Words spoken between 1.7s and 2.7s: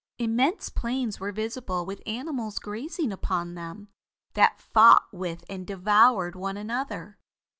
with animals